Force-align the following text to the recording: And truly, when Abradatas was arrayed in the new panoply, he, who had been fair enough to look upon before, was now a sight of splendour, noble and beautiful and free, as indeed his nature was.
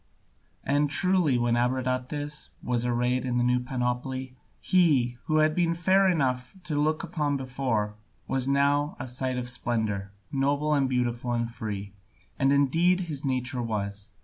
And 0.63 0.89
truly, 0.89 1.37
when 1.37 1.53
Abradatas 1.53 2.49
was 2.63 2.85
arrayed 2.85 3.23
in 3.23 3.37
the 3.37 3.43
new 3.43 3.59
panoply, 3.59 4.35
he, 4.59 5.19
who 5.25 5.35
had 5.37 5.53
been 5.53 5.75
fair 5.75 6.09
enough 6.09 6.55
to 6.63 6.75
look 6.75 7.03
upon 7.03 7.37
before, 7.37 7.93
was 8.27 8.47
now 8.47 8.95
a 8.99 9.07
sight 9.07 9.37
of 9.37 9.47
splendour, 9.47 10.11
noble 10.31 10.73
and 10.73 10.89
beautiful 10.89 11.33
and 11.33 11.47
free, 11.47 11.93
as 12.39 12.51
indeed 12.51 13.01
his 13.01 13.23
nature 13.23 13.61
was. 13.61 14.09